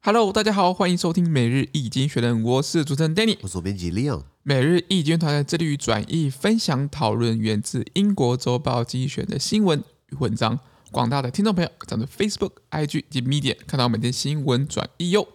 [0.00, 4.22] Hello，大家好，欢迎收听每日易经学人，我是主持人 Danny，我是编辑 Leon。
[4.44, 10.60] 每日易经团队致力于转译、分享、讨论源自英国周报精选的新闻与文章。
[10.92, 15.26] 广大的听众朋友，咱们 Facebook、IG 及 Media 看到每天新闻转译哟。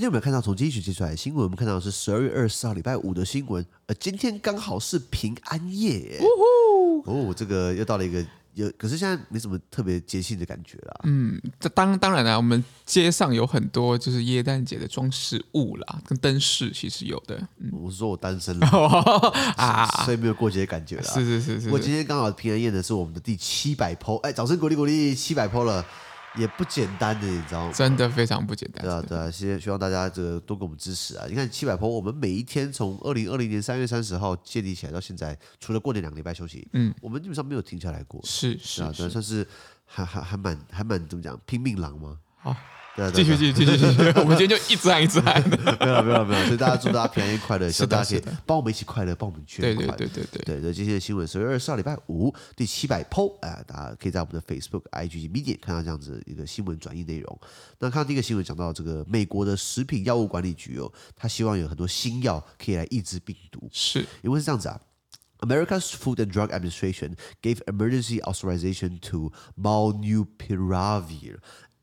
[0.00, 3.62] 今天我们看到从经济学接出来的新闻，我们看到的是十二月二十四号礼拜五的新闻。
[3.84, 6.18] 呃，今天刚好是平安夜，
[7.04, 11.00] 哦，这个又到了一个有，可是现在没什么特别节庆的感觉啦。
[11.04, 17.36] 嗯，这当当然啦，我们街上有很多就是耶诞节的装饰物啦，跟灯饰其实有的。
[17.58, 18.66] 嗯、我是说我单身了
[19.58, 21.02] 啊，所以没有过节的感觉啦。
[21.12, 21.66] 是是是是，是。
[21.66, 25.84] 不过今天刚好平安夜的，是我们的第七百 po，哎，掌声鼓励鼓励，七百 po 了。
[26.36, 27.72] 也不简单的，你知道吗？
[27.72, 28.84] 真的非常不简单。
[28.84, 31.26] 对啊，对啊，希希望大家这个多给我们支持啊！
[31.28, 38.20] 你看七百 po，我们每一天从二零二零年三月三十号建立起来到现在，除了过年两个礼拜休息，嗯，我们基本上没有停下来过。
[38.24, 39.46] 是是啊，对，算是
[39.84, 42.18] 还还还蛮还蛮怎么讲，拼命狼吗？
[42.38, 42.54] 好。
[43.12, 45.40] 继续继续继续继续，我们今天就一直喊一直喊。
[45.80, 49.76] 没有没有没有，所以大家祝大家平安夜快乐，希望大家可以帮我们一起快乐，帮我们去快乐。
[49.76, 50.74] 对对对对对对。
[50.74, 57.40] 今天的新闻十月二十号礼拜五第七百 po，哎，大家可以在我们的 Facebook、IG、Media 看到这样子一个新闻转译内容。
[57.78, 64.80] 那看到第一个新闻讲到这个美国的食品药物管理局哦，他希望有很多新药可以来抑制病毒，是因为是这样子啊。
[65.40, 71.38] America's Food and Drug Administration gave emergency authorization to Molnupiravir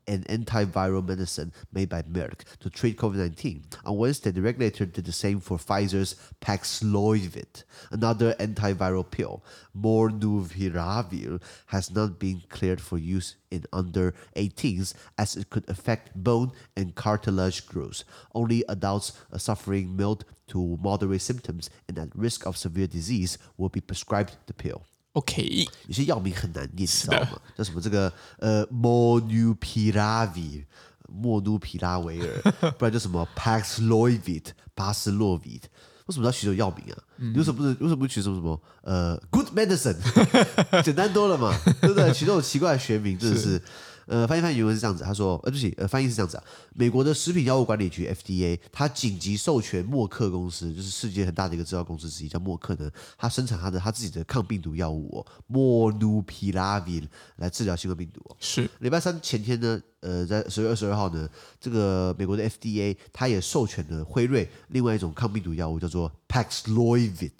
[0.08, 3.62] an antiviral medicine made by Merck to treat COVID-19.
[3.84, 9.44] On Wednesday, the regulator did the same for Pfizer's Paxlovid, another antiviral pill.
[9.78, 16.52] Molnupiravir has not been cleared for use in under 18s as it could affect bone
[16.76, 18.02] and cartilage growth.
[18.34, 23.80] Only adults suffering mild to moderate symptoms and at risk of severe disease will be
[23.80, 24.87] prescribed the pill.
[25.12, 27.40] OK，有些药名很难念，你知道吗？
[27.56, 27.80] 叫什么？
[27.80, 30.64] 这个呃，Molnupiravir，
[31.08, 32.42] 莫努皮拉维尔，
[32.78, 35.68] 不然叫什么 Paxlovid，巴斯洛维特。
[36.06, 36.98] 为什么要取这种药名啊？
[37.18, 37.70] 嗯、你为什么不是？
[37.80, 38.58] 为什么不取什么什么？
[38.82, 39.96] 呃，Good Medicine，
[40.82, 41.52] 简单多了嘛，
[41.82, 42.10] 对不对？
[42.14, 43.60] 取这种奇怪的学名，真的是。
[44.08, 46.44] 是呃，翻译翻译原文是这样子，他说，呃，对不起，呃，翻译是这样子啊。
[46.74, 58.36] 美国的食品药物管理局 FDA，它紧急授权默克公司，就是世界很大的一个制药公司之一，叫默克呢，它生产它的它自己的抗病毒药物哦，Molnupiravir 来治疗新冠病毒哦。
[58.40, 58.68] 是。
[58.78, 61.28] 礼拜三前天呢，呃，在十月二十二号呢，
[61.60, 67.32] 这个美国的 FDA，它也授权了辉瑞另外一种抗病毒药物，叫做 Paxlovid，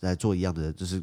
[0.00, 1.00] 来做一样的，就是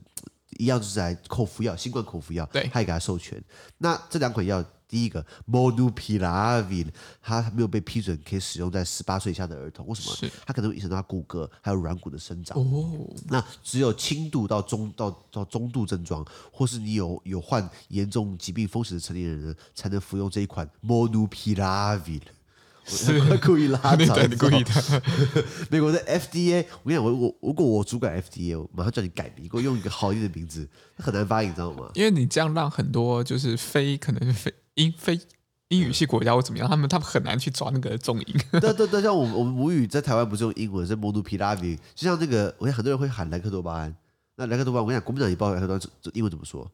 [0.57, 3.41] 一样就是来口服药，新冠口服药，对，它也给它授权。
[3.77, 4.61] 那这两款药。
[4.93, 6.85] 第一个 Molnupiravir
[7.19, 10.31] 它没有被批准可以使用在十八岁以下的儿童，为什么？
[10.45, 12.55] 它可能会影响到骨骼还有软骨的生长。
[12.55, 22.21] 哦，那只有轻度到中到到中度症状，或是你有有患严重疾病风险的成年人呢，才能服用这一款 Molnupiravir。
[22.85, 23.97] 是故意拉长，
[24.29, 25.01] 你故意的。
[25.71, 30.67] 美国的 FDA，我跟你讲，我我如果我主管 FDA，我马上叫你改名，给我用一个好一点的名字，
[30.97, 31.89] 很难发音，你知道吗？
[31.95, 34.53] 因为你这样让很多就是非可能非。
[34.75, 35.19] 英非
[35.69, 38.25] 英语系国家或怎么样，他们他们很难去抓那个重音。
[38.61, 43.95] 对对对，像我们我们母语在台湾不是用英文，是 Molnupiravir，就像那个，我想很多人会喊莱克多巴胺。
[44.35, 46.71] 那莱克多巴胺，我跟你讲，国民党也报莱克多巴胺英文怎么说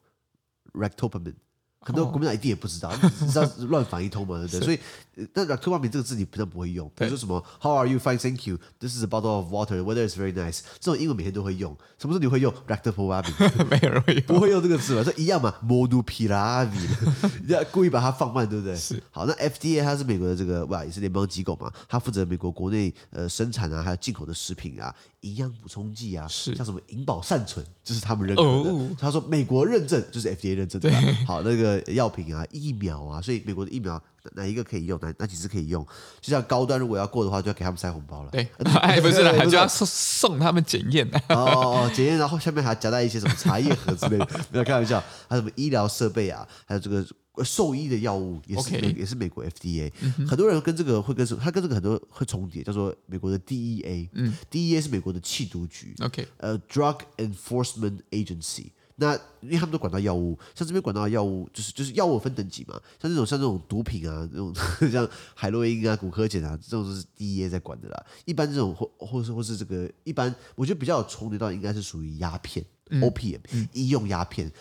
[0.72, 1.34] ？Rectopamine。
[1.80, 4.60] 很多国民党一定也不知道，你知道乱反一通嘛，对不对？
[4.60, 7.98] 所以，那 ractopamine 这个字你平常不会用，比如说什么 How are you?
[7.98, 8.58] Fine, thank you.
[8.78, 9.82] This is a bottle of water.
[9.82, 10.60] Weather is very nice.
[10.78, 11.74] 这种英文每天都会用。
[11.98, 13.24] 什么时候你会用 ractopamine？
[13.70, 15.02] 没有人会用，不会用这个字嘛？
[15.02, 16.68] 这一样嘛？Molnupiravir，
[17.48, 18.76] 要故意把它放慢，对不对？
[18.76, 19.02] 是。
[19.10, 28.48] 好，那 FDA 它是美国的这个哇，也是联邦机构嘛，它负责美国国内呃生产啊，还有进口的食品啊，营养补充剂啊，是像什么银保善存，这、就是他们认可的。
[28.70, 30.90] 哦、他说美国认证就是 FDA 认证的。
[30.90, 31.12] 对。
[31.26, 32.46] 好，那个药品啊。
[32.50, 34.02] 疫苗啊，所以美国的疫苗
[34.34, 35.84] 哪一个可以用，哪哪几支可以用？
[36.20, 38.30] 就像高端如果要过的话，就要给他们塞红包了。
[38.30, 38.46] 对，
[38.82, 41.08] 哎，不是了，就要送送他们检验。
[41.28, 45.02] 哦哦，检验，然后下面还夹带一些什么茶叶盒之类的， 没有开玩笑。
[45.28, 47.06] 还有什么医疗设备啊，还有这个
[47.44, 50.26] 兽医的药物，也是.也是美国 FDA、嗯。
[50.26, 51.40] 很多人跟这个会跟什么？
[51.42, 54.08] 他跟这个很多会重叠，叫做美国的 DEA。
[54.12, 55.94] 嗯，DEA 是美国的缉毒局。
[56.00, 58.66] OK，呃、uh,，Drug Enforcement Agency。
[59.00, 64.54] 那因为他们都管到药物，像这边管到药物，就是就是药物分等级嘛，像这种像这种毒品啊，这种
[64.92, 68.06] 像海洛因啊、骨科碱啊，这种都是 DEA 在管的啦。
[68.26, 73.40] 一般这种或或是或是这个一般，我觉得比较有重叠到应该是属于鸦片、嗯、，OPM，
[73.72, 74.52] 医用鸦片。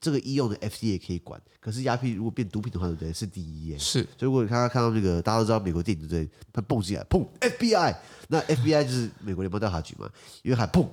[0.00, 3.12] 这个医用的 FDA 也可以管，可是鸦片如果变毒品的话，对不对？
[3.12, 3.76] 是第一耶。
[3.76, 6.38] 是，所以如果刚刚看到这个，大家都知道美国电影对不对？
[6.52, 7.96] 它蹦起来，砰，FBI，
[8.28, 10.08] 那 FBI 就是美国联邦调查局嘛，
[10.44, 10.86] 因为喊砰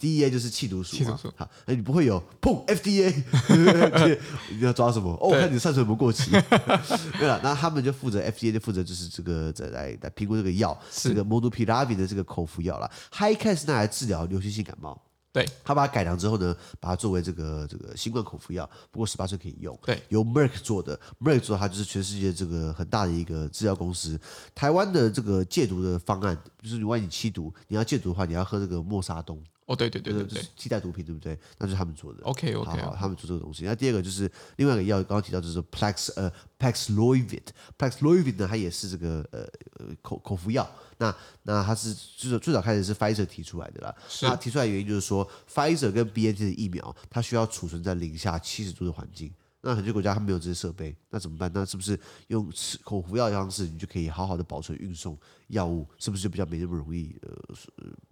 [0.00, 1.20] ，DEA，DEA 就是气毒署嘛。
[1.36, 4.18] 好，那你不会有砰，FDA，
[4.50, 5.12] 你要抓什么？
[5.20, 6.30] 哦，我看你上次有没有过期。
[7.18, 12.90] 对了，那他们就负责 FDA 就负责就是这个在来来评估这个药，这个 Molnupiravir 的这个口服药了。
[13.10, 15.00] 它一开始拿来治疗流行性感冒。
[15.32, 19.78] 对，他把它改良之后呢，把它作为这个这个新冠口服药，不过十八岁可以用。
[19.84, 24.18] 对，由 Merck 做的，Merck 做的它就是全世界这个很大的一个制药公司。
[24.56, 29.40] 台湾的这个戒毒的方案，就是你万一吸毒，你要戒毒的话，你要喝这个莫沙东。
[29.70, 31.38] 哦，对对对对对，替代毒品对不对？
[31.58, 32.20] 那就是他们做的。
[32.24, 33.62] OK OK，好，好，他们做这个东西。
[33.64, 36.28] 那第二个就是另外一个药，刚刚提到就是 Plex 呃
[36.58, 39.42] Paxlovid，Paxlovid 呢，它也是这个呃
[39.78, 40.68] 呃口口服药。
[40.98, 41.14] 那
[41.44, 43.94] 那它是最最早开始是 Pfizer 提出来的啦。
[44.08, 44.26] 是。
[44.26, 49.32] 那提出来的原因就是说，Pfizer 跟 BNT 的疫苗，它需要储存在零下七十度的环境。
[49.62, 51.50] 那很多国家它没有这些设备，那怎么办？
[51.54, 51.98] 那是不是
[52.28, 55.18] 用吃口服药的方式，你就可以好好的保存运送
[55.48, 55.86] 药物？
[55.98, 57.30] 是不是就比较没那么容易呃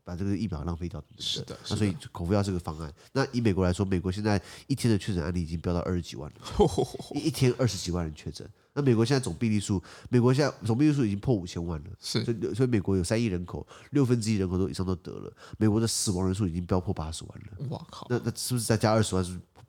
[0.04, 1.02] 把这个疫苗浪费掉？
[1.18, 1.58] 是的。
[1.70, 2.92] 那所以口服药是个方案。
[3.12, 6.40] 那以美国来说，美国现在一天的确诊案例已经飙到二十几万了，
[7.16, 8.48] 一天二十几万人确诊。
[8.74, 11.90] 那美国现在总病例数，美国现在总病例数已经破五千万了。
[11.98, 12.22] 是。
[12.24, 15.32] 所以所以美国有三亿人口，六分之一人口都以上都得了。
[15.56, 17.68] 美国的死亡人数已经飙破八十万了。
[17.70, 18.06] 哇靠！
[18.10, 19.24] 那那是不是再加二十万？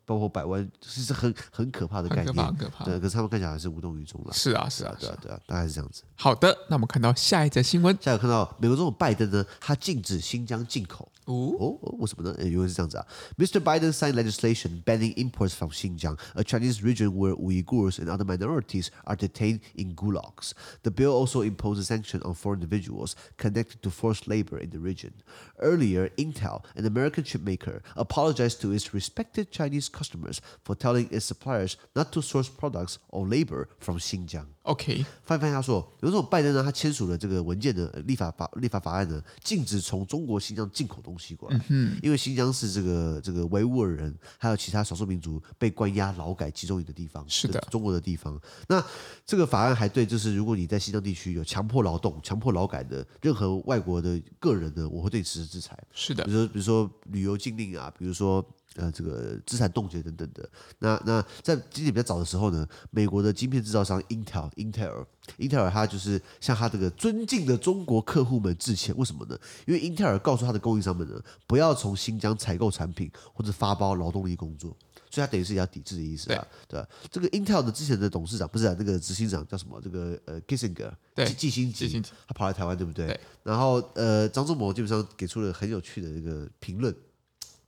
[0.09, 2.85] 包括百万，其实很很可怕的概念，很可怕，很可怕。
[2.85, 4.33] 对，可是他们看起来还是无动于衷了。
[4.33, 6.03] 是啊，是啊，对啊，对啊，大概是这样子。
[6.17, 7.97] 好的，那我们看到下一则新闻。
[8.01, 11.11] 下一个看到美国总统拜登呢，他禁止新疆进口。
[11.25, 12.37] 哦哦，为什么呢？
[12.45, 13.07] 因为是这样子啊，
[13.39, 13.59] Mr.
[13.59, 18.89] Biden signed legislation banning imports from Xinjiang, a Chinese region where Uyghurs and other minorities
[19.05, 20.53] are detained in gulags.
[20.83, 25.13] The bill also imposes sanctions on foreign individuals connected to forced labor in the region.
[25.61, 31.74] Earlier, Intel, an American chipmaker, apologized to its respected Chinese customers for telling its suppliers
[31.94, 34.46] not to source products or labor from Xinjiang.
[34.64, 48.40] OK，翻译翻译他说，有一种拜登呢，他签署了这个文件的立法法立法法案呢，禁止从中国新疆进口东西过来，嗯、因为新疆是这个这个维吾尔人还有其他少数民族被关押劳改集中营的地方，是的，中国的地方。
[48.68, 48.84] 那
[49.26, 55.76] 这个法案还对，就是如果你在新疆地区有强迫劳动、强迫劳改的任何外国的个人呢，我会对你实施制裁。
[55.92, 58.46] 是的，比如说比如说旅游禁令啊，比如说。
[58.76, 60.48] 呃，这个资产冻结等等的。
[60.78, 65.06] 那那在今年比较早的时候呢，美国的晶片制造商 Intel Intel
[65.38, 68.96] Intel 它就是向他这个尊敬的中国客户们致歉。
[68.96, 69.38] 为什么呢？
[69.66, 74.76] 因为英特尔告诉他的供应商们呢，不要从新疆采购产品或者发包劳动力工作，
[75.10, 76.48] 所以他等于是要抵制的意思啊。
[76.68, 79.82] 对，对这个 Intel 的之前的董事长不是啊，那个执行长叫什么？
[79.82, 80.92] 这个呃 Kissinger
[81.26, 83.08] 季季辛吉，他跑来台湾对不对？
[83.08, 86.96] 对然后呃，张忠谋基本上给出了很有趣的这个评论。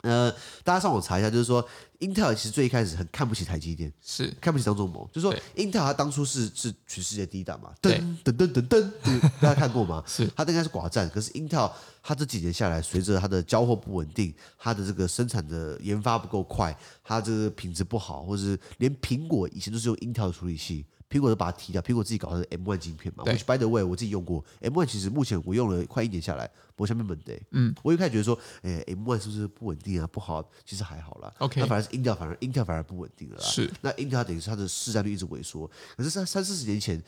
[0.01, 0.31] 呃，
[0.63, 1.63] 大家上网查一下，就是说，
[1.99, 5.07] 英特尔其实最一开始很看不起台积电，是看不起张忠谋。
[5.13, 7.91] 就是说，英特尔它当初是是全世界第一大嘛，噔
[8.23, 10.03] 噔噔噔噔，大家看过吗？
[10.07, 11.71] 是它应该是寡占，可是英特尔
[12.01, 20.85] 它这几年下来，随着它的交货不稳定，它的这个生产的研发不够快，它这个品质不好，或者是连苹果以前都是用英特尔的处理器。
[21.11, 23.25] 苹果都把它踢掉，苹果自己搞的是 M1 晶片嘛。
[23.25, 27.37] 对，Which by the way，我自己用过 M one，其实目前我用了快一年下来，我下面闷的。
[27.51, 30.07] 嗯，我一开始觉得说，哎、欸、M1 是不是不稳定啊？
[30.07, 31.33] 不好，其实还好啦。
[31.39, 33.43] OK，那反而是 Intel，反而 Intel 反而不稳定了啦。
[33.43, 35.69] 是，那 Intel 等于是它的市占率一直萎缩。
[35.97, 37.03] 可是三三四十年前，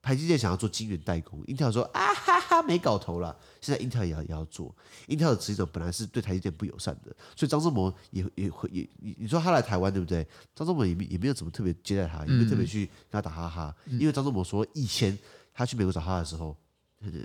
[0.00, 3.36] 台积电想要做晶圆代工，Intel 说啊哈哈没搞头了。
[3.60, 4.74] 现在 Intel 也要也要做
[5.08, 10.26] ，Intel 的执行长本来是对台积电不友善的，所以张忠谋也也会也你你说他来台湾对不对？
[10.54, 15.18] 张忠谋也没也没有怎么特别接待他，也没有特别去跟他打哈哈，因为张忠谋说以前
[15.52, 16.56] 他去美国找他的时候。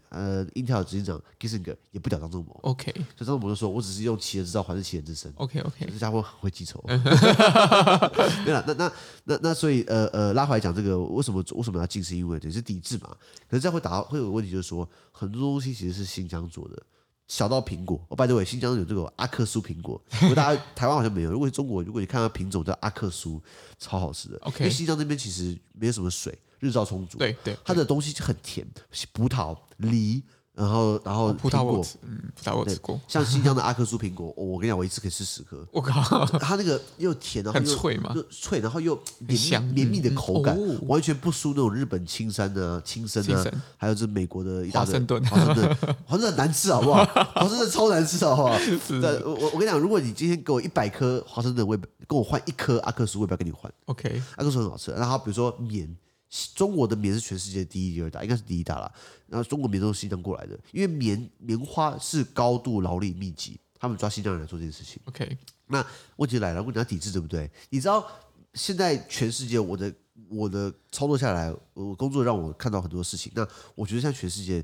[0.09, 5.33] 呃，Intel 执行长 Kissinger 也不屌张忠谋，OK，所以张忠谋就说：“我只是用其人之道还治其人之身。
[5.35, 6.79] ”OK，OK，这家伙很会记仇。
[8.45, 8.91] 对了，那那
[9.23, 12.15] 那那所以呃呃，拉回来讲这个，为什么为什么要禁是？
[12.15, 13.17] 因为也是抵制嘛。
[13.49, 16.83] 可是这样会打会有个问题，就是说很多东西其实是新疆做的，
[17.27, 17.99] 小到苹果。
[18.09, 21.31] 哦 the way，新疆有这个阿克苏苹果，如果大家 台湾好像没有。
[21.31, 23.41] 如果中国，如果你看到品种叫阿克苏，
[23.79, 24.37] 超好吃的。
[24.41, 26.37] OK，因为新疆那边其实没有什么水。
[26.63, 28.65] 日照充足，对对，它的东西就很甜，
[29.11, 35.67] 葡萄、梨，然后然后葡萄果，嗯，葡萄我吃过，像新疆的阿克苏苹果，我跟你讲，我一次可以吃十颗。
[35.71, 40.55] 我靠，它那个又甜，然后又脆嘛，又脆，然后又绵绵密的口感，
[40.87, 43.43] 完全不输那种日本青山的青森啊，
[43.75, 47.03] 还有这美国的一大堆华盛顿，华盛顿， 华盛顿很难吃好不好？
[47.33, 48.57] 华盛顿超难吃好不好？
[48.57, 51.75] 对，我我跟你讲，如果你今天给我一百颗华盛顿，我
[52.07, 53.73] 跟我换一颗阿克苏，我也不要跟你换。
[53.85, 55.97] OK，阿克苏很好吃，然后比如说棉。
[56.55, 58.91] 中国的棉是全世界第一、第二大，应该是第一大了。
[59.27, 64.99] 然后中国棉都是新疆过来的，因为棉棉花是高度劳力密集，他们抓新疆人来做这件事情。
[65.05, 65.37] OK，
[65.67, 65.85] 那
[66.15, 67.49] 问题来了，问题要抵制，对不对？
[67.69, 68.05] 你知道
[68.55, 69.93] 现在全世界，我的
[70.29, 73.31] 我的操作下来，我工作让我看到很多事情。
[73.35, 74.63] 那我觉得现在全世界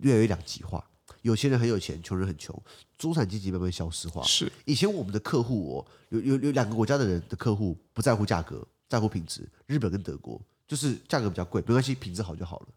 [0.00, 0.84] 越来越两极化，
[1.22, 2.56] 有钱人很有钱，穷人很穷，
[2.96, 4.22] 中产阶级慢慢消失化。
[4.22, 9.48] 是以前我们的客户，我有有有两个国家的人的客户不在乎价格，在乎品质。
[9.66, 12.68] 日本跟德国就是价格比较贵，没关系，品质好就好了。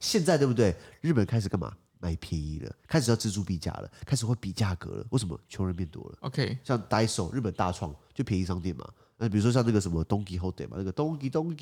[0.00, 0.76] 现在对不对？
[1.00, 1.74] 日本开始干嘛？
[2.00, 5.06] 买便宜了，开始要錙铢必价了，开始会比价格了。
[5.10, 5.36] 为什么？
[5.48, 6.18] 穷人变多了。
[6.20, 8.88] OK，像 Daiso 日本大创就便宜商店嘛。
[9.16, 11.56] 那比如说像那个什么 Donkey Hotel 嘛，那个 Don Quijote Don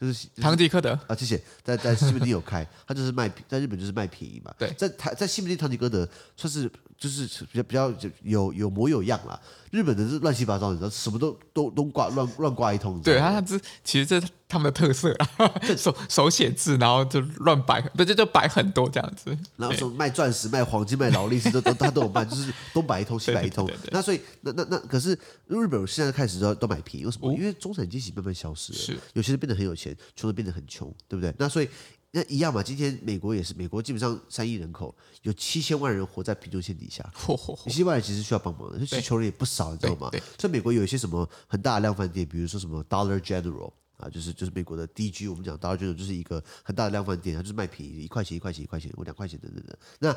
[0.00, 4.54] 就是唐吉诃德啊，谢谢，在在西门町有开，他就是卖在日本就是卖便宜嘛。
[4.58, 9.40] 对，在台在西门町唐吉诃德算是就是比较比较有有模有样啦。
[9.70, 12.98] 日本的是乱七八糟，你知道什么都都都挂乱乱挂一通。
[13.02, 15.28] 对，他这其实这是他们的特色啊，
[15.76, 19.36] 手手写字，然后就乱摆，不就就摆很多这样子。
[19.58, 23.66] 然后什么卖钻石、卖黄金、卖劳力士，都都他都有卖，就是东摆一通西摆一通。
[23.66, 25.10] 对对对对，那所以那那那可是
[25.48, 27.30] 日本现在开始都都买便宜，为什么？
[27.34, 31.34] 因为中产阶级慢慢消失了，是有些人变得很有钱，穷人变得很穷，对不对？
[31.38, 31.68] 那所以
[32.10, 32.62] 那一样嘛。
[32.62, 37.04] 今天美国也是，美国基本上三亿人口，有七千万人活在贫穷线底下，
[37.64, 40.10] 七千万人其实需要帮忙的，其实穷人也不少，你知道吗？
[40.38, 49.76] 所以美国有一些什么很大的量贩店，比如说什么 Dollar General 啊，就是就是美国的 DG，我们讲 Dollar General 就是一个很大的量贩店，它就是卖便宜，一块钱一块钱一块钱，我两块钱等等等。
[49.98, 50.16] 那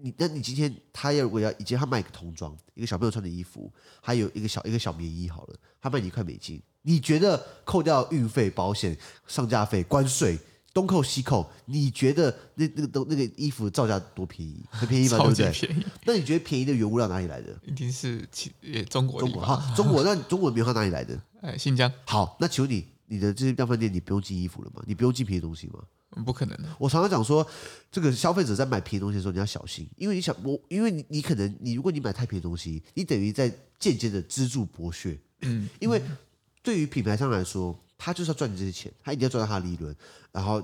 [0.00, 6.60] 你那你今天他要如果要以前他卖一个童装，一个小朋友穿的衣服，还有一个小一个小棉衣好了，他卖你一块美金。
[6.82, 8.96] 你觉得扣掉运费、保险、
[9.26, 10.38] 上架费、关税，
[10.74, 14.64] 东扣西扣，你觉得那那个都那个衣服造价多便宜？
[14.70, 15.18] 很便宜吗？
[15.18, 15.76] 对不对？
[16.04, 17.56] 那你觉得便宜的原物料哪里来的？
[17.66, 18.50] 一定是其
[18.90, 19.20] 中国。
[19.20, 21.20] 中国哈，中国那中国棉花哪里来的？
[21.42, 21.92] 哎，新疆。
[22.04, 24.82] 好，那请问你，你的这些量贩店，你不用进衣服了吗？
[24.86, 25.80] 你不用进便宜东西吗？
[26.24, 26.68] 不可能的。
[26.78, 27.46] 我常常讲说，
[27.90, 33.48] 这个消费者在买便宜东西的时候，你要小心，因为你想我，因为你你可能你如果你买太便宜东西，你等于在
[33.78, 35.16] 间接的资助剥削。
[35.42, 36.02] 嗯，因为。
[36.62, 39.94] 对于品牌商来说，他就是要赚你这些钱，他一定要赚到他的利润。
[40.30, 40.62] 然后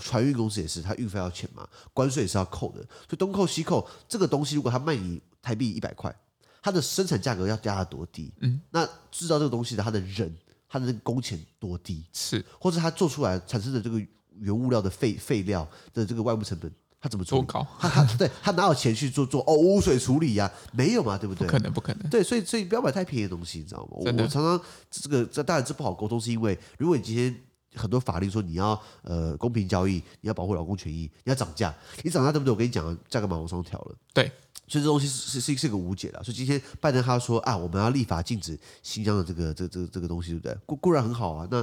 [0.00, 2.80] 船运公司也是，他运费要钱嘛，关税也是要扣的。
[2.80, 6.14] 所以东扣西扣，这个东西如果他卖你台币一百块，
[6.62, 8.32] 它的生产价格要加到多低？
[8.40, 10.34] 嗯，那制造这个东西的他的人，
[10.66, 12.06] 他的工钱多低？
[12.12, 14.00] 是，或者他做出来产生的这个
[14.38, 16.72] 原物料的废废料的这个外部成本。
[17.04, 17.44] 他怎么做？
[17.78, 20.72] 他他对他哪有钱去做做哦污水处理呀、啊？
[20.72, 21.46] 没有嘛，对不对？
[21.46, 22.08] 不可能，不可能。
[22.08, 23.88] 对，所以所以不要买太便宜的东西，你知道吗？
[23.98, 24.58] 我常常
[24.90, 27.36] 这个这当然这不好沟通，是因为如果你今天
[27.74, 32.50] 很多法律说你要呃公平交易，你要保护劳工权益，你要涨价，你涨价对不对？
[32.52, 33.94] 我跟你讲，价格马上双调了。
[34.14, 34.32] 对，
[34.66, 36.24] 所以这东西是是是一个无解的。
[36.24, 40.56] 所以今天拜登他说啊，我们要立法禁止新疆的这个这这这个东西，对不对？
[40.64, 41.62] 固固然很好啊，那。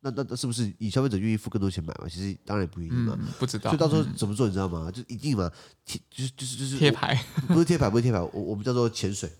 [0.00, 2.08] 那那那是不是以消费者愿意付更多钱买嘛？
[2.08, 3.26] 其实当然也不愿意嘛、嗯。
[3.38, 4.90] 不知道，所以到时候怎么做你知道吗？
[4.90, 5.50] 就一定嘛，
[5.84, 9.30] 贴就是就是就是贴牌，不是贴牌，不是贴牌，我我们叫做潜水，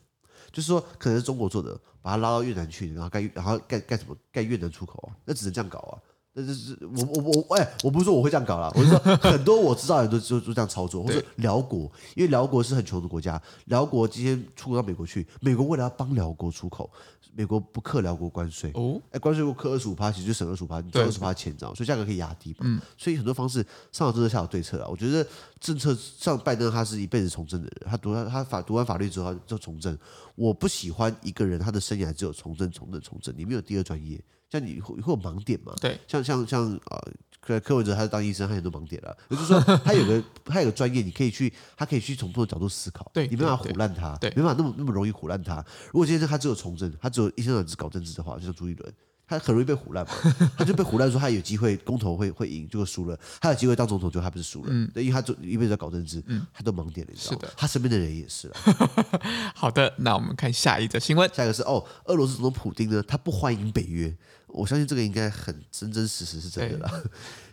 [0.53, 5.17] 就是说可能是中国做的，把它拉到越南去，然后盖然后盖盖什么盖越南出口啊？
[5.25, 5.95] 那只能这样搞啊。
[6.33, 16.91] 那就是我我我哎，我不是说我会这样搞啦，我是说 很多我知道的人都就就这样操作，或者辽国，因为辽国是很穷的国家，辽国今天出口到美国去，美国为了要帮辽国出口。
[17.33, 21.75] 美国不克辽国关税哦，哎，关税如果课二十五趴，其实就省二十五趴，你赚二十趴钱，你知道吗？
[21.77, 22.59] 所以价格可以压低嘛。
[22.63, 24.89] 嗯，所以很多方式上有政策，下有对策啊。
[24.91, 25.25] 我觉得
[25.61, 29.97] 政策像拜登，他是一辈子从政的人，他读他他法读完法律之后，他就从政。
[30.35, 34.21] 我不喜欢一个人，他的生涯只有从政、从政、从政，你没有第二专业，
[34.51, 35.73] 像你会会有盲点嘛？
[35.81, 37.01] 对，像像像啊。
[37.43, 39.17] 柯柯文哲他是当医生，他很多盲点了。
[39.31, 43.11] 也就是说，他有个他有个专业，你可以去，他可以去从不同的角度思考。
[43.15, 45.65] 对，你没办法唬烂他，对，没办法那么那么容易唬烂他。
[45.87, 48.93] 如果今天他只有从政，他只有一天到晚只搞政治的话，就像朱一伦，
[49.27, 50.13] 他很容易被唬烂嘛。
[50.59, 53.19] 他就被唬烂说他有机会公投会会赢，结果输了。
[53.41, 54.69] 他有机会当总统，就他不是输了。
[54.71, 57.49] 嗯，因为他做一辈子在搞政治，嗯，他都盲点了，你知道吗？
[57.57, 58.57] 他身边的人也是了。
[59.57, 61.27] 好的，那我们看下一则新闻。
[61.33, 64.15] 下一个是哦，俄罗斯总统普京呢，他不欢迎北约。
[64.50, 67.04] 我相信这个应该很真真实实是真的啦，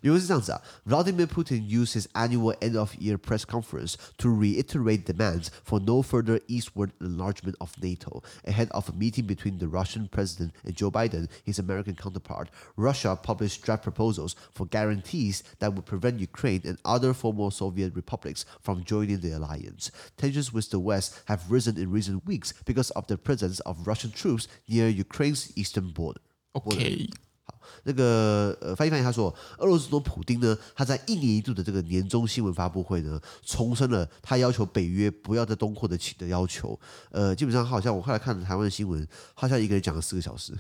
[0.02, 0.62] 因为是这样子啊。
[0.86, 7.56] Vladimir Putin used his annual end-of-year press conference to reiterate demands for no further eastward enlargement
[7.58, 11.96] of NATO ahead of a meeting between the Russian president and Joe Biden, his American
[11.96, 12.50] counterpart.
[12.76, 18.44] Russia published draft proposals for guarantees that would prevent Ukraine and other former Soviet republics
[18.60, 19.90] from joining the alliance.
[20.16, 24.12] Tensions with the West have risen in recent weeks because of the presence of Russian
[24.12, 26.20] troops near Ukraine's eastern border.
[26.57, 27.09] OK，
[27.45, 36.77] 好，那个呃，翻译翻译，他说，俄罗斯总统普丁呢，他在一年一度的这个年终新闻发布会呢，重申了他要求北约不要再东扩的的要求。
[37.11, 40.53] 呃，基本上好像我后来看了台湾的新闻，好像一个人讲了四个小时，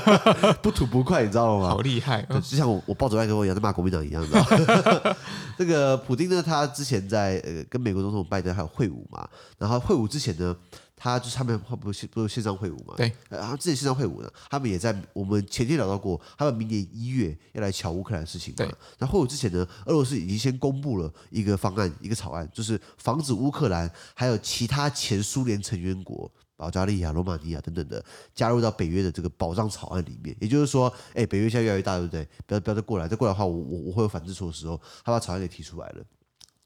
[0.60, 1.68] 不吐不快，你知道吗？
[1.68, 5.16] 好厉害，就像我我抱着麦克风一样在骂国民党一样，的
[5.56, 9.26] 这个普丁呢，他之前在呃跟美国总统拜登还有会晤嘛，
[9.58, 10.54] 然后会晤之前呢。
[10.96, 12.94] 他就是他们会不是不是线上会晤嘛？
[12.96, 18.64] 对，然后之前线上会晤呢，他们也在我们前天聊到过，他们明年一月要来抢乌克兰的事情嘛。
[18.64, 26.30] 对，那会晤之前呢，俄罗斯已经先公布了一个方案，一个草案，就是防止乌克兰还有其他前苏联成员国。
[26.58, 28.02] 保加利亚、罗马尼亚等等的
[28.34, 32.26] 加入到北约的这个保障草案里面，也就是说，哎，北约现在越来越大，对不对？
[32.46, 34.80] 不要不要再过来，再过来的话，我我我会有反制措施哦。
[35.04, 36.02] 他把草案给提出来了。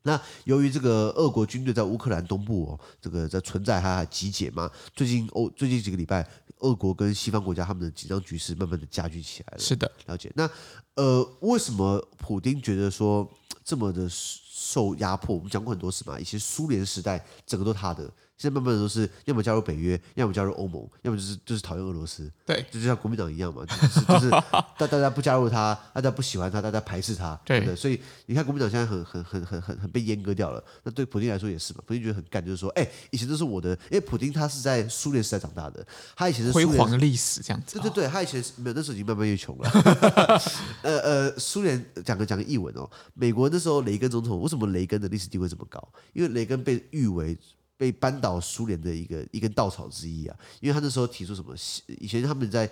[0.02, 6.26] 那由于这个俄国军队在乌克兰东部哦，这个在存在还还集结嘛，最近欧最近几个礼拜，
[6.58, 9.58] 俄国跟西方国家他们的紧张局势慢慢的加剧起来了。
[9.58, 10.32] 是的，了解。
[10.34, 10.48] 那
[10.94, 13.28] 呃，为什么普丁觉得说
[13.64, 15.36] 这么的受压迫？
[15.36, 18.10] 我们讲过很多次嘛，以前苏联时代整个都他的。
[18.40, 22.32] 现在慢慢的都是要么加入北约，要么加入欧盟，要么就是就是讨厌俄罗斯。
[22.46, 24.30] 对，就像国民党一样嘛，就是就是
[24.78, 27.38] 大大家不加入他，大家不喜欢他，大家排斥他。
[27.44, 30.64] 对，对对，所以你看国民党现在很很很很很很被阉割掉了。
[30.84, 37.78] 那对普京来说也是嘛，普京觉得很干，就是说，哎，以前都是我的，因为普京他是在苏联时代长大的，他以前是辉煌的历史这样子。
[37.78, 39.70] 对对对，他以前是没有，那时候已经慢慢越穷了。
[40.80, 45.86] 呃呃，苏联讲个讲个译文哦，美国那时候雷根总统为什么雷根的历史地位这么高？
[46.14, 47.36] 因为雷根被誉为。
[47.80, 51.54] 被扳倒苏联的一个一根稻草之一啊，因为他那时候提出什么？
[51.98, 52.70] 以前他们在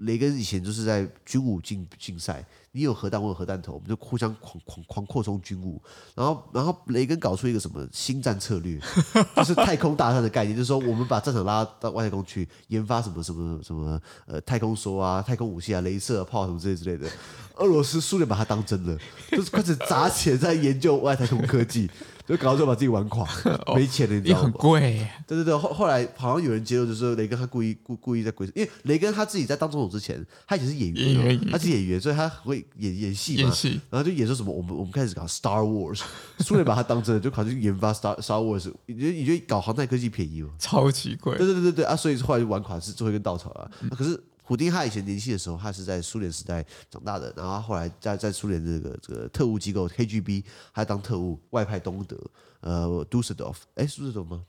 [0.00, 5.80] 雷根以前就是在军武竞竞赛，你有核弹，我有核弹头，我们就互相狂狂狂扩充军务。
[6.14, 8.78] 然后然后雷根搞出一个什么新战策略，
[9.34, 17.10] 就是太空大战的概念，就是说我们把战场拉到外太空去研发什么什么什么呃太空梭啊、太空武器啊、镭射炮什么之类之类的。
[17.54, 18.98] 俄罗斯、苏联把它当真了，
[19.30, 21.90] 就是开始砸钱在研究外太空科技。
[22.30, 23.28] 就搞到最后把自己玩垮，
[23.74, 24.44] 没钱了，你知道吗？
[24.44, 25.06] 很贵。
[25.26, 33.42] 对对对，后后来好像有人揭露，就是雷根他故意故故意在鬼，因为雷根他自己在当总统之前，他以前是演员，他是演员，所以他会演演戏嘛。
[33.42, 36.00] 演戏，然后就演说什么，我们我们开始搞 Star Wars，
[36.38, 38.72] 苏联把他当真了，就跑去研发 Star Star Wars。
[38.86, 40.50] 你觉得你觉得搞航太科技便宜吗？
[40.58, 41.36] 超级贵。
[41.36, 43.70] 对对对对对啊，所以后来就玩垮，是最后一根稻草啊。
[43.80, 44.22] 嗯、可是。
[44.50, 50.42] 普丁他以前年轻的时候，他是在苏联时代长大的，然后后来在在苏联这个这个特务机构 KGB，
[50.74, 52.18] 他当特务外派东德，
[52.58, 54.44] 呃，杜塞多夫，哎，是杜塞多夫吗？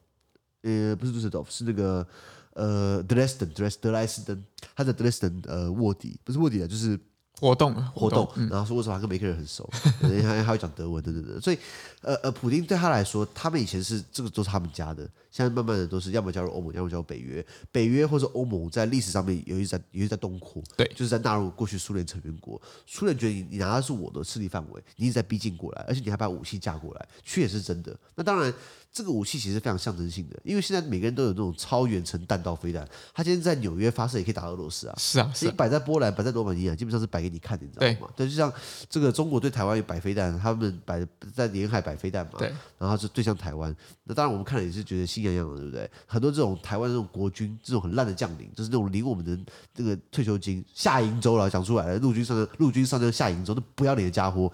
[0.64, 2.08] 呃，不是杜塞多夫，是那个
[2.54, 4.44] 呃，德莱斯顿，德莱德莱斯登，
[4.76, 7.00] 他在德莱斯登呃卧底，不是卧底啊，就是。
[7.40, 9.68] 活动活动，然后说为什么他跟每个人很熟，
[10.02, 11.42] 人家还还会讲德文，等等等。
[11.42, 11.58] 所以，
[12.02, 17.44] 呃呃，普丁对他来说，他们以前是这个都是他们家的，现在慢慢的都是要么加入欧盟，要么加入北约。
[17.72, 22.62] 北约或者欧盟在历史上面有一在有一在东扩，对，就是在纳入过去苏联成员国。
[22.86, 27.98] 苏联觉得你你拿的是我的势力范围，你一直在逼近过来，而且你还把武器架过来，确实是真的。
[28.16, 28.54] 那当然。
[28.94, 34.94] 这个武器其实非常象征性的，因为现在每个人都有那种超远程弹道飞弹，他今天在纽约发射也可以打俄罗斯啊。
[34.98, 35.50] 是啊，是啊。
[35.50, 38.12] 你摆在波兰，摆在罗马尼亚，基本上是摆给你看的，你知道吗？
[38.18, 38.52] 对，就像
[38.90, 42.34] 这个中国对台湾有摆飞弹，他们摆在沿海摆飞弹嘛。
[42.38, 42.54] 对。
[42.78, 45.92] 然后是对向台湾，那当然我们看了也是觉得心痒痒的，对不对？
[46.08, 49.38] 很多这种台湾这种国军，这种很烂的将领，就是那种领我们的
[49.74, 54.52] 这个退休金下营州了，讲出来了，陆军上将陆军上将下营州，那不要脸的家伙。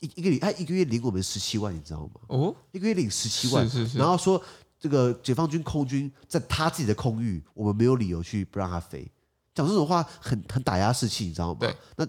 [0.00, 2.20] 一一个礼，他一个月领我们十七万，你知道吗？
[2.28, 3.98] 哦，一个月领十七万，是是是。
[3.98, 4.42] 然后说
[4.78, 9.06] 这个解放军空军在他自己的空域，我们没有理由去不让他飞，
[9.54, 11.60] 讲这种话很很打压士气，你知道吗？
[11.60, 12.06] 对，那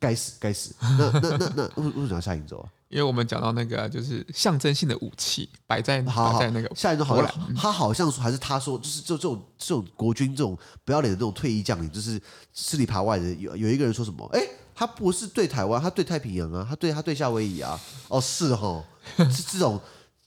[0.00, 0.74] 该死该死。
[0.80, 2.68] 那那那那为为什么要下营州啊？
[2.88, 12.20] 因为我们讲到那个就是象征性的武器摆在那个下营州，好像他好像说还是他说，就是就这种这种国军这种不要脸的这种退役将领，就是
[12.52, 13.32] 吃里扒外的。
[13.34, 14.28] 有有一个人说什么？
[14.32, 14.40] 哎。
[14.78, 18.80] 他不是对台湾，他对太平洋啊，他对他对夏威夷啊，哦是哈，
[19.28, 19.80] 是这种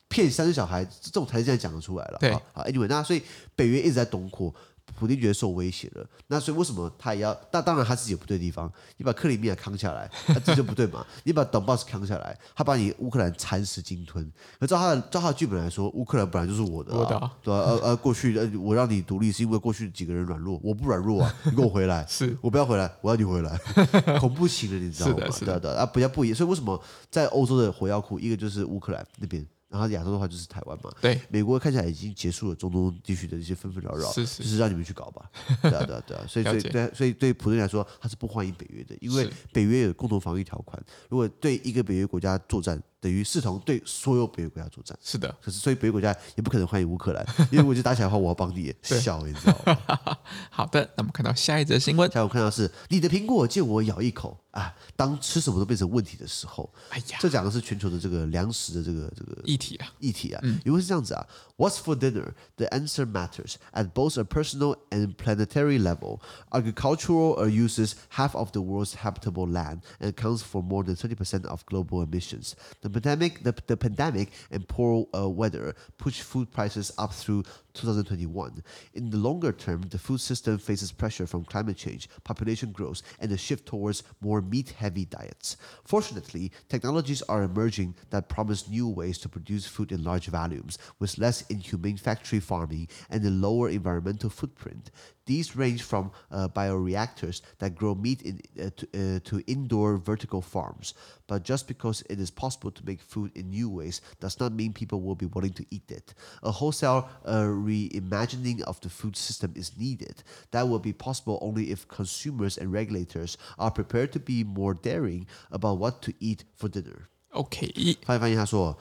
[0.10, 2.18] 骗三岁小孩，这种台词现在讲得出来了。
[2.20, 3.24] 对，好，Anyway，那所以
[3.56, 4.54] 北约一直在东扩。
[4.98, 7.36] 普丁觉得受威胁了，那所以为什么他也要？
[7.52, 8.72] 那当然他自己有不对的地方。
[8.98, 11.06] 你把克里米亚扛下来，他 这就不对嘛？
[11.24, 14.32] 你把 Donbas 扛下来，他把你乌克兰蚕食鲸吞。
[14.60, 17.64] 那照他的照他的剧本来说，乌克兰本来就是我的，啊，我的啊对吧，啊？
[17.72, 23.58] 呃呃，过去呃我让你独立是因为过去几个人软弱，我不软弱啊， 你给我回来，是我不要回来，我要你回来，
[24.20, 25.16] 恐怖型的你知道吗？
[25.18, 26.36] 是的，是的，对的啊，不要不一样。
[26.38, 29.46] 所以为什么在欧洲的火药库，一个就是乌克兰那边。
[29.72, 35.32] 然后亚洲的话就是台湾嘛，对，美国看起来已经结束了中东地区的一些纷纷扰扰，是是，就是让你们去搞吧，
[35.62, 40.78] 对啊对啊对啊，所以 所以对，所以对普通来说，他是不欢迎北约的，因为北约有共同防御条款，
[41.10, 42.82] 如果对一个北约国家作战。
[43.02, 45.36] 等于视同对所有北约国家作战，是的。
[45.42, 50.18] 可是所以北约国家也不可能欢迎乌克兰，因为如果就打起来的话，我要帮你笑，你知道吗？
[50.52, 52.10] 好的，那我们看到下一则新闻。
[52.12, 54.72] 下一我看到是你的苹果借我咬一口啊！
[54.96, 61.26] 当吃什么都变成问题的时候，哎呀，这讲的是全球的这个粮食的这个这个议题啊，议题啊，嗯，因为是这样子啊。
[61.58, 62.34] What's for dinner?
[62.58, 66.20] The answer matters at both a personal and planetary level.
[66.50, 71.46] Agricultural uses half of the world's habitable land and accounts for more than thirty percent
[71.46, 72.56] of global emissions.
[72.82, 78.64] The pandemic, the, the pandemic and poor uh, weather pushed food prices up through 2021.
[78.94, 83.32] In the longer term, the food system faces pressure from climate change, population growth, and
[83.32, 85.58] a shift towards more meat-heavy diets.
[85.84, 91.18] Fortunately, technologies are emerging that promise new ways to produce food in large volumes with
[91.18, 94.92] less inhumane factory farming and a lower environmental footprint.
[95.26, 100.42] These range from uh, bioreactors that grow meat in, uh, to, uh, to indoor vertical
[100.42, 100.94] farms.
[101.28, 104.74] But just because it is possible to make food in new ways does not mean
[104.74, 106.14] people will be willing to eat it.
[106.44, 110.17] A wholesale uh, reimagining of the food system is needed.
[110.53, 115.27] That will be possible only if consumers and regulators are prepared to be more daring
[115.51, 117.09] about what to eat for dinner.
[117.31, 118.79] OK，发现发现他说。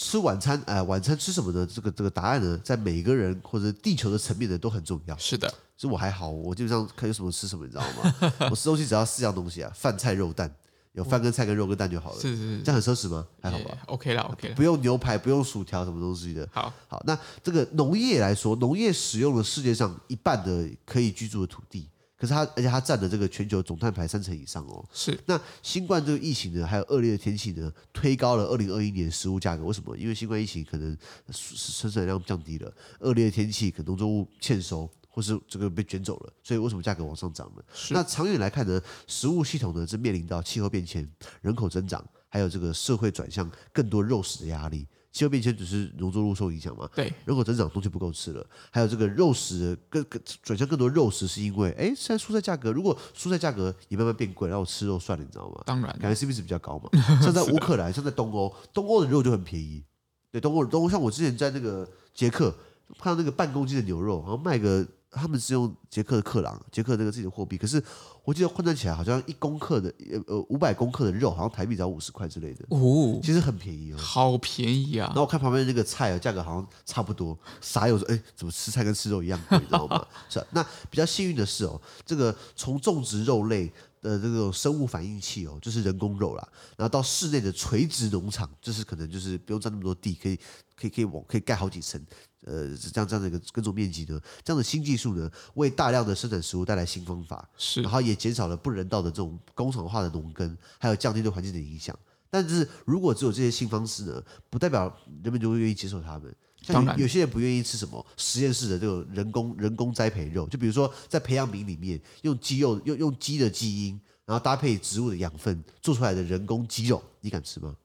[0.00, 1.66] 吃晚餐，呃，晚餐吃什么呢？
[1.66, 5.18] 这个这个答案呢，在每个人或者地球的层面呢，都很重要。
[5.18, 8.32] 是的，所以我还好，我基本上看有什么吃什么，你知道吗？
[8.48, 10.54] 我吃东西只要四样东西啊，饭菜肉蛋，
[10.93, 12.19] 有饭跟菜跟肉跟蛋就好了。
[12.19, 13.27] 是是是，这样很奢侈吗？
[13.41, 16.47] 还好吧？OK 了，OK 啦，不用牛排，不用薯条，什么东西的。
[16.51, 21.89] 好，好，那这个农业来说，农业使用了世界上一半的可以居住的土地。
[22.15, 24.85] 可是它，而且它占了这个全球总碳排三成以上哦。
[24.93, 25.19] 是。
[25.25, 29.65] 那新冠这个疫情呢，还有恶劣的天气呢，推高了二零二一年食物价格。
[29.65, 29.97] 为什么？
[29.97, 30.95] 因为新冠疫情可能
[31.31, 37.63] 生产量降低了，恶劣的天气可能农作物欠收，或是这个被卷走了，所以为什么价格往上涨呢？
[37.91, 41.07] 那长远来看呢，食物系统呢，是面临到气候变迁、
[41.41, 44.87] 人口增长，还有这个社会转向更多肉食的压力。
[45.11, 46.89] 气候变迁只是农作物受影响嘛？
[46.95, 55.61] 对，人口增长东西不够吃了，还有这个肉食更更转向更多肉食，是因为哎，现在蔬菜价格，如果蔬菜价格也慢慢变贵，然后我吃肉算了，你知道吗？
[55.67, 56.89] 当然，感觉 CP 值比较高嘛。
[57.21, 59.83] 像在乌克兰，像在东欧，东欧的肉就很便宜。
[60.31, 62.49] 对，东欧东欧，像我之前在那个捷克
[62.97, 64.83] 看到那个半公斤的牛肉，然后卖个。
[65.13, 67.57] 他们是用捷克的克朗，捷克这个自己的货币。
[67.57, 67.81] 可是
[68.23, 69.93] 我记得换算起来，好像一公克的
[70.27, 72.65] 呃五百公克的肉，好像台币只要五十块之类的。
[72.69, 75.07] 哦，其实很便宜哦，好便宜啊！
[75.07, 77.37] 然后我看旁边那个菜啊，价格好像差不多。
[77.61, 80.05] 傻有说，哎，怎么吃菜跟吃肉一样贵，你知道吗？
[80.29, 80.45] 是啊。
[80.51, 83.71] 那比较幸运的是哦，这个从种植肉类
[84.03, 90.37] 的这种生物反应器哦，就是人工肉啦，然后到室内的垂直农场，就是可能就是不用占那么多地，可以
[90.75, 91.99] 可以可以往可以盖好几层。
[92.45, 101.97] 呃，这样这样的一个耕种面积呢，这样的新技术呢，为大量的生产食物带来新方法，是，然后也减少了不人道的这种工厂化的农耕，还有降低对环境的影响。
[102.29, 106.35] 但是如果只有这些新方式呢，不代表人们就会愿意接受它们。
[106.63, 117.75] 像有，有些人不愿意吃什么实验室的这种人工人工栽培肉，就比如说在培养皿里面用鸡肉用用鸡的基因，然后搭配植物的养分做出来的人工鸡肉，你敢吃吗？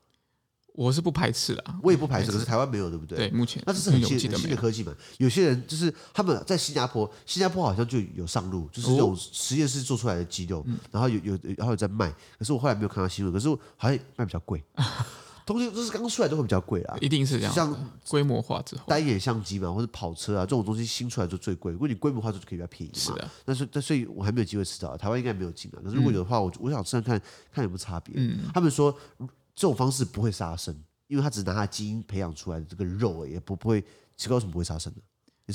[0.75, 3.19] 我是不排斥的，我也不排斥，可是台湾没有，对不对？
[3.19, 4.95] 对，目前那这是很新很新的科技嘛。
[5.17, 12.09] 有些人就是他们在新加坡，新加坡好像就有上路，就是这种实验室做出来的鸡肉，然后有有然后有在卖。
[12.39, 14.63] 可是我后来没有看到新闻，可是好像卖比较贵，
[15.49, 16.97] 东西就是刚出来都会比较贵啦。
[17.01, 21.73] 一定是这样，像规模化之后，单眼相机嘛，或者跑车啊这种东西新出来就最贵。
[21.73, 22.99] 如果你规模化就可以比较便宜嘛。
[22.99, 25.81] 是的，但是但所以我还没有机会吃到，台湾应该没有进啊。
[25.83, 28.15] 可是如果有的话，我我想试试看看有没有差别。
[28.17, 28.95] 嗯，他们说
[29.55, 30.75] 这种方式不会杀生。
[31.09, 33.81] 因为他只拿他基因培养出来的这个肉，也不不会，
[34.15, 35.01] 奇怪为什么不会杀生呢？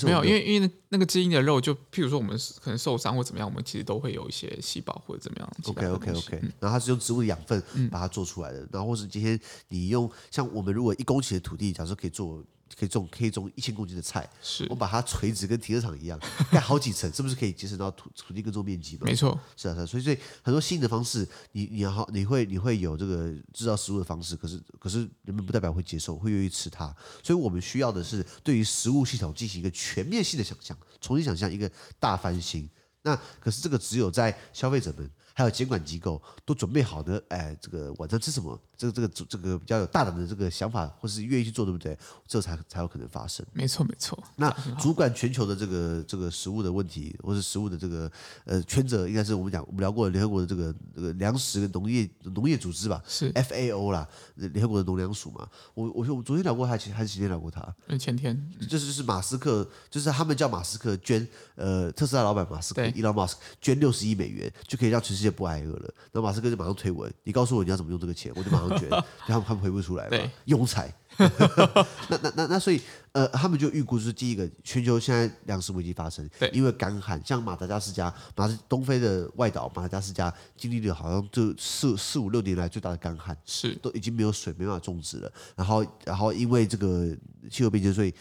[0.01, 5.49] 没有，因为因为那个基因的肉，就譬如说我们可能受伤或怎么样，我们其实都会有一些细胞或者怎么样。
[5.65, 12.43] OK OK OK，然后它是用植物的养分把它做出来的，嗯、然后或是今天你用像我们如果一公顷的土地，假设可以做。
[12.77, 16.19] 可以种可以种一千公斤的菜，是我把它垂直跟停车场一样
[16.51, 19.01] 盖好几层，是不是可以节省到土土地耕种面积嘛？
[19.05, 32.69] 没错，是啊，是啊，所以所以很多新的方式，你你好你会你会有这个制造食物的方式，可是可是人们不代表会接受，会愿意吃它，所以我们需要的是对于食物系统进行一个全面性的想象，重新想象一个大翻新。
[33.03, 35.09] 那可是这个只有在消费者们。
[35.33, 38.59] 还有监管机构都准备好的，哎，这个晚上吃什么？
[38.75, 41.97] 这个这个这个比较有大胆的这个想法，或是愿意去做，对不对？
[42.27, 43.45] 这才才有可能发生。
[43.53, 44.21] 没错，没错。
[44.35, 48.11] 那主管全球的这个这个食物的问题，或是食物的这个
[48.45, 53.01] 呃权责，应该是我们讲我们聊过联合国的这个这个粮食农业农业组织吧？
[53.07, 55.47] 是 FAO 啦，联合国的农粮署嘛。
[55.73, 57.73] 我我我昨天聊过，他，其实还是前天聊过他？
[57.87, 58.33] 嗯，前天。
[58.67, 65.93] 就是就是马斯克，就是他们叫马斯克捐，呃，特斯拉老板马斯克，Elon Musk 捐六十亿美元，就可以让全世界不挨饿了。
[66.11, 68.89] 然后马斯克就马上推文，你告诉我你要怎么用这个钱，我就马上捐。
[69.25, 70.17] 他们他们回不出来嘛？
[70.45, 70.93] 庸才。
[72.09, 72.81] 那那那那所以
[73.11, 85.31] 呃，他们就预估是第一个全球现在粮食危机发生，对，因为干旱，像马达加斯加，马斯东非的外岛，马达加斯加经历了好像就四四五六年来最大的干旱，是都已经没有水，没办法种植了。
[85.55, 87.15] 然后然后因为这个
[87.51, 88.11] 气候变迁，所以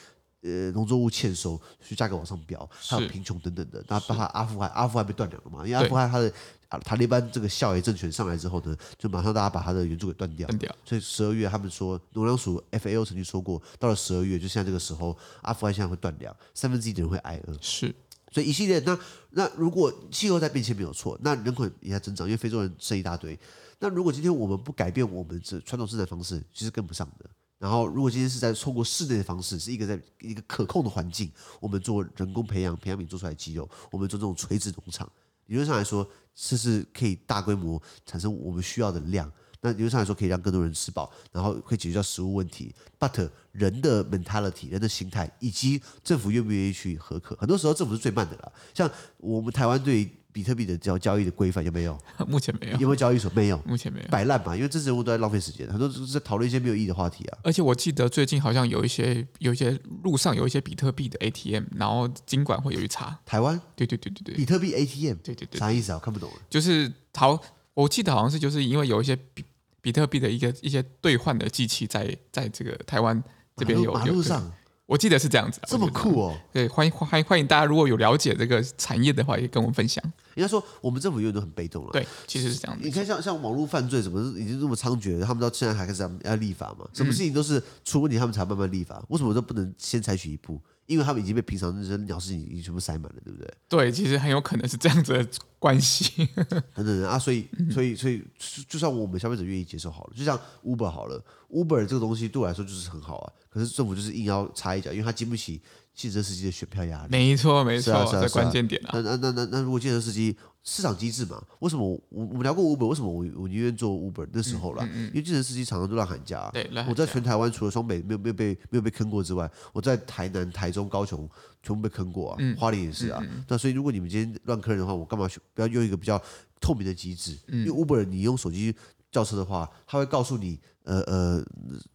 [0.43, 3.83] 呃农作物欠收，所以价格往上飙，还有贫穷等等的。
[3.89, 5.67] 那包括阿富汗，阿富汗被断粮了嘛？
[5.67, 6.33] 因为阿富汗它的
[6.69, 10.47] 啊塔利班这个校爷政权上来之后呢，就马上大家把他的援助给断掉。
[10.49, 10.77] 断掉。
[10.85, 17.57] 所以十二月他们说，农粮署 FAO 曾经说过，到了十二月，就现在这个时候，阿富汗现在会断粮，三分之一的人会挨饿。
[17.61, 17.95] 是。
[18.33, 18.99] 所以一系列，那
[19.33, 23.39] 那如果气候在变迁没有错，那人口也在增长，因为非洲人生一大堆。
[23.79, 27.29] 那如果今天我们不改变我们这传统生产方式，其实跟不上的。
[27.63, 35.09] 然后，如果今天是在透过室内的方式，是一个在一个可控的环境，我们做人工培养培养皿做出来的鸡肉，我们做这种垂直农场，
[35.47, 39.31] 理论上来说，这是可以大规模产生我们需要的量。
[39.61, 42.75] 那理论上来说，可以让更多人吃饱，然后可以解决掉食物问题。
[42.99, 48.53] But 人的 mentality、人的心态，以及政府愿不愿意去合可，很多时候政府是最慢的啦。
[48.75, 51.99] 像我们台湾对比特币的交交易的规范有没有？
[52.27, 52.73] 目前没有。
[52.75, 53.31] 有没有交易所？
[53.35, 53.61] 没有。
[53.67, 54.07] 目前没有。
[54.09, 57.39] 摆烂嘛，因为政治人物都在浪费时间，很多都是在讨论一些没有意义的话题啊。
[57.45, 63.19] 而且我记得最近好像有一些有一些路上有一些比特币的 ATM，然后金管会有一查。
[63.27, 63.61] 台湾？
[63.77, 64.35] 对对对对对。
[64.35, 65.17] 比特币 ATM？
[65.23, 65.59] 对对对。
[65.59, 65.97] 啥意思啊？
[65.97, 66.31] 我看不懂。
[66.49, 67.39] 就是好，
[67.75, 69.45] 我记得好像是就是因为有一些比。
[69.85, 73.21] 比特币的一个一些兑换的机器在在这个台湾
[73.57, 74.49] 这边有马路上，
[74.87, 76.37] 我记得是这样子，这么酷哦！
[76.53, 80.03] 对，欢迎欢迎欢迎大家，如果有了解这个产业的话，也跟我们分享。
[80.35, 81.91] 应该说，我们政府永远都很被动了。
[81.93, 82.85] 对，其实是这样子。
[82.85, 85.21] 你看像，像像网络犯罪，什么已经这么猖獗？
[85.25, 86.87] 他们到现在还开始要立法嘛？
[86.93, 89.03] 什么事情都是出问题，他们才慢慢立法。
[89.09, 90.61] 为什么都不能先采取一步？
[90.87, 93.55] 因为他们已经被平常那些鸟事情已经全部塞满了，对不对？
[93.69, 95.27] 对，其实很有可能是这样子的
[95.59, 96.29] 关系。
[96.75, 98.23] 等等啊，所以所以所以，
[98.69, 103.33] 就算我们消费者愿意接受好了，就像 Uber 好了，Uber 这个东西对我来说就是很好啊。
[103.49, 105.61] 可是政府就是硬要插一脚，因为他经不起
[105.95, 107.09] 汽车司机的选票压力。
[107.11, 108.91] 没错，没错，是啊，是啊，关键点啊。
[108.95, 110.37] 那那那那那，如果汽车司机。
[110.65, 112.87] 市场机制嘛，为什么我我们聊过 Uber？
[112.87, 114.85] 为什么我我宁愿做 Uber 那时候啦？
[114.85, 116.51] 嗯嗯嗯、因为计程司机常常都乱喊价、啊。
[116.53, 121.29] 对，我在全台湾除了双北没有没有被没有被坑过之外，我在台南、台中、高雄
[121.65, 122.37] 全部被坑过啊。
[122.39, 123.21] 嗯、花莲也是啊。
[123.49, 126.17] 那、所以如果你们今天乱坑人的话，我干嘛去不要用一个比较
[126.61, 127.37] 透明的机制？
[127.49, 128.73] 嗯、因为 Uber 你用手机
[129.11, 131.45] 叫车的话，他会告诉你呃呃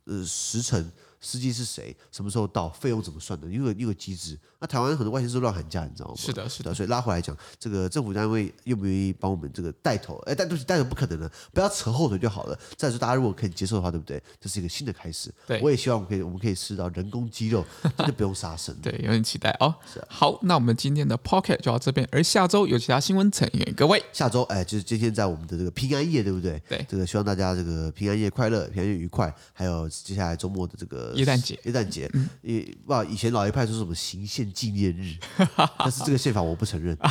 [0.04, 0.92] 呃时辰。
[1.20, 1.96] 司机是谁？
[2.12, 2.68] 什么时候到？
[2.70, 3.48] 费用怎么算的？
[3.48, 4.38] 因为有个机制。
[4.60, 6.16] 那台湾很多外县市乱喊价，你知道吗？
[6.16, 6.74] 是的，是的。
[6.74, 10.18] 所以拉回来讲，这个政府单位愿不愿意帮我们这个带头？
[10.26, 12.58] 哎，但对不起，带头不可能的，不要扯后腿就好了。
[12.76, 14.22] 再说，大家如果可以接受的话，对不对？
[14.40, 15.34] 这是一个新的开始。
[15.48, 17.66] 对，我也希望我们可以，我们可以吃到人工鸡肉，
[17.98, 18.76] 真的不用杀生。
[18.82, 19.74] 对，有点期待哦。
[19.92, 20.08] 是、啊。
[20.10, 24.04] 好，那我们今天的 Podcast 就到这边，而下周有其他新闻呈现各位。
[24.12, 26.62] 下周哎，就是今天在我们的这个平安夜，对不对？
[26.68, 26.86] 对。
[26.90, 29.34] 这个希望大家这个平安夜快乐，平安夜愉快。
[29.54, 32.10] 还有接下来周末的这个耶诞节，耶诞节。
[32.14, 35.16] 嗯，以哇，以前老一派说什么行宪纪念日，
[35.80, 36.98] 但是这个宪法我不承认。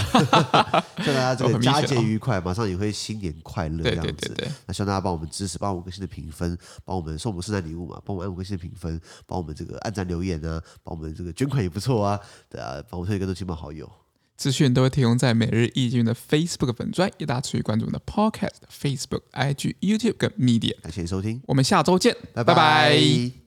[1.02, 4.34] 希望大家这个佳节愉快，马上也会新年快乐这样子。
[4.66, 13.90] 那希望大家帮我们支持，帮我们五颗星的评分，帮我们送我们圣诞礼物嘛，帮我们按五颗星的评分，帮我们这个按赞留言啊，帮我们这个捐款也不错啊，对啊，帮我推荐更多亲朋好友。
[14.36, 20.78] 资讯都会提供在每日易经的 Facebook 粉专，也大家持续关注我们的 Podcast、Facebook、IG、YouTube 跟 Media。
[20.82, 22.54] 感谢收听，我们下周见，拜拜。
[22.54, 23.45] 拜拜。